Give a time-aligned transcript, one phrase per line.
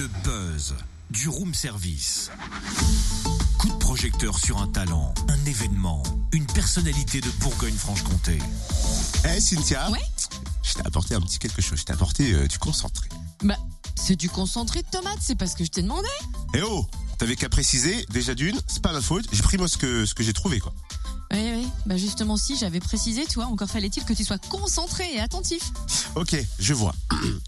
[0.00, 0.74] Le buzz
[1.10, 2.30] du room service.
[3.58, 8.38] Coup de projecteur sur un talent, un événement, une personnalité de Bourgogne-Franche-Comté.
[9.26, 10.00] Eh Cynthia Ouais
[10.62, 13.10] Je t'ai apporté un petit quelque chose, je t'ai apporté euh, du concentré.
[13.42, 13.58] Bah,
[13.94, 16.08] c'est du concentré de tomate, c'est pas ce que je t'ai demandé.
[16.54, 16.86] Eh oh
[17.18, 20.14] T'avais qu'à préciser, déjà d'une, c'est pas ma faute, j'ai pris moi ce que, ce
[20.14, 20.72] que j'ai trouvé quoi.
[21.32, 25.14] Oui, oui, bah justement si j'avais précisé, tu vois, encore fallait-il que tu sois concentré
[25.14, 25.72] et attentif.
[26.16, 26.92] Ok, je vois.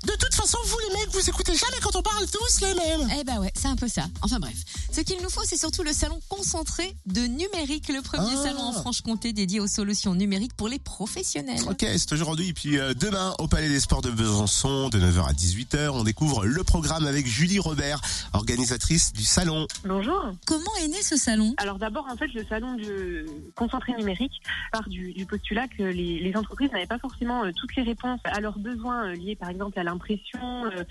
[0.04, 3.08] De toute façon, vous les mecs, vous écoutez jamais quand on parle tous les mêmes.
[3.18, 4.04] Eh bah ouais, c'est un peu ça.
[4.20, 4.54] Enfin bref,
[4.92, 8.42] ce qu'il nous faut, c'est surtout le salon concentré de numérique, le premier Ah.
[8.42, 11.60] salon en Franche-Comté dédié aux solutions numériques pour les professionnels.
[11.68, 12.52] Ok, c'est aujourd'hui.
[12.52, 16.44] Puis euh, demain, au Palais des Sports de Besançon, de 9h à 18h, on découvre
[16.44, 18.00] le programme avec Julie Robert,
[18.34, 19.66] organisatrice du salon.
[19.84, 20.30] Bonjour.
[20.46, 21.54] Comment est né ce salon?
[21.56, 23.24] Alors d'abord, en fait, le salon du
[23.54, 27.74] concentré numérique part du, du postulat que les, les entreprises n'avaient pas forcément euh, toutes
[27.76, 30.84] les réponses à leurs besoins euh, liés, par exemple, à l'impression, euh,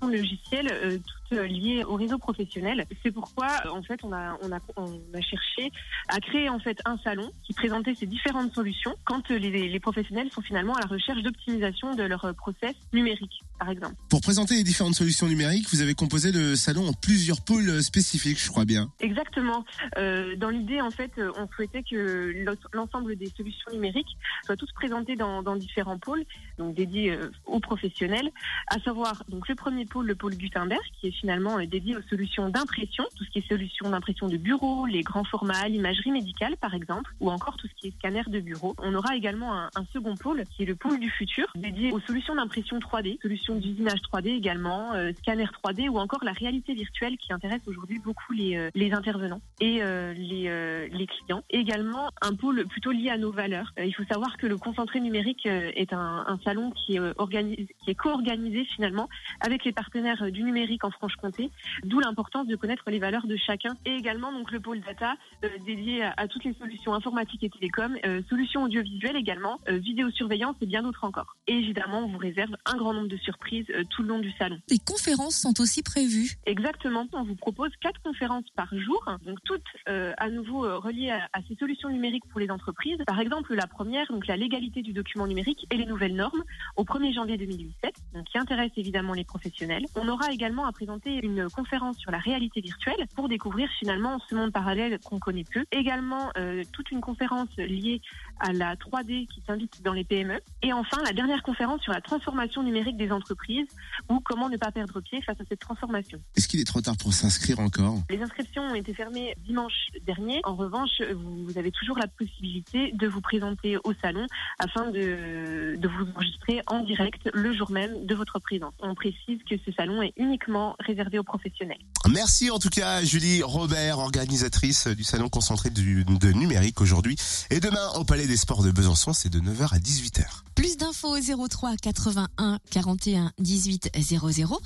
[0.00, 0.98] au logiciel, euh, euh,
[1.36, 2.86] liées au réseau professionnel.
[3.02, 5.70] C'est pourquoi, euh, en fait, on a, on a, on a cherché
[6.08, 9.80] à créer en fait un salon qui présentait ces différentes solutions quand euh, les, les
[9.80, 13.94] professionnels sont finalement à la recherche d'optimisation de leur euh, process numérique, par exemple.
[14.08, 17.82] Pour présenter les différentes solutions numériques, vous avez composé le salon en plusieurs pôles euh,
[17.82, 18.90] spécifiques, je crois bien.
[19.00, 19.64] Exactement.
[19.96, 24.72] Euh, dans l'idée, en fait, euh, on souhaitait que l'ensemble des solutions numériques soient toutes
[24.72, 26.24] présentées dans, dans différents pôles,
[26.58, 28.30] donc dédiés euh, aux professionnels,
[28.68, 32.02] à savoir donc le premier pôle, le pôle Gutenberg, qui est finalement euh, dédié aux
[32.02, 36.56] solutions d'impression, tout ce qui est solutions d'impression de bureau, les grands formats, l'imagerie médicale
[36.56, 38.74] par exemple, ou encore tout ce qui est scanner de bureau.
[38.78, 42.00] On aura également un, un second pôle, qui est le pôle du futur, dédié aux
[42.00, 47.16] solutions d'impression 3D, solutions d'usinage 3D également, euh, scanner 3D ou encore la réalité virtuelle
[47.18, 51.42] qui intéresse aujourd'hui beaucoup les, euh, les intervenants et euh, les, euh, les clients.
[51.50, 53.72] Également un pôle plutôt lié à nos valeurs.
[53.78, 57.66] Euh, il faut savoir que le concentré numérique est un, un salon qui est, organi-
[57.84, 59.08] qui est co-organisé finalement
[59.40, 61.50] avec les partenaires du numérique en Franche-Comté,
[61.84, 63.74] d'où l'importance de connaître les valeurs de chacun.
[63.84, 65.14] Et également donc le pôle data
[65.44, 69.78] euh, dédié à, à toutes les solutions informatiques et télécom, euh, solutions audiovisuelles également, euh,
[69.78, 71.36] vidéosurveillance et bien d'autres encore.
[71.46, 74.30] Et évidemment, on vous réserve un grand nombre de surprises euh, tout le long du
[74.32, 74.58] salon.
[74.68, 76.32] Des conférences sont aussi prévues.
[76.46, 77.06] Exactement.
[77.12, 81.54] On vous propose quatre conférences par jour, donc toutes à nouveau reliées à, à ces
[81.56, 82.98] solutions numériques pour les entreprises.
[83.06, 86.42] Par exemple, la première, donc la légalité du document numérique et les nouvelles normes,
[86.76, 89.84] au 1er janvier 2017, donc qui intéresse évidemment les professionnels.
[89.96, 94.34] On aura également à présenter une conférence sur la réalité virtuelle pour découvrir finalement ce
[94.34, 95.64] monde parallèle qu'on connaît peu.
[95.72, 98.00] Également, euh, toute une conférence liée
[98.40, 100.40] à la 3D qui s'invite dans les PME.
[100.62, 103.68] Et enfin, la dernière conférence sur la transformation numérique des entreprises
[104.08, 106.20] ou comment ne pas perdre pied face à cette transformation.
[106.36, 107.98] Est-ce qu'il est trop tard pour s'inscrire encore?
[108.10, 110.40] Les inscriptions ont été fermées dimanche dernier.
[110.44, 114.26] En revanche, vous avez toujours la possibilité de vous présenter au salon
[114.58, 118.74] afin de, de vous enregistrer en direct le jour même de votre présence.
[118.80, 121.78] On précise que ce salon est uniquement réservé aux professionnels.
[122.10, 127.16] Merci en tout cas Julie Robert, organisatrice du salon concentré du, de numérique aujourd'hui.
[127.50, 130.24] Et demain au Palais des Sports de Besançon, c'est de 9h à 18h.
[130.54, 134.60] Plus d'infos au 03 81 41 18 00,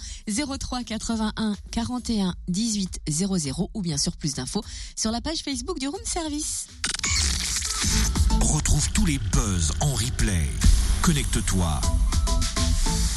[0.58, 4.62] 03 81 41 18 00 ou bien sûr plus d'infos
[4.96, 6.68] sur la page Facebook du Room Service.
[8.40, 10.48] Retrouve tous les buzz en replay.
[11.02, 11.80] Connecte-toi.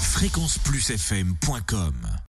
[0.01, 2.17] fréquenceplusfm.com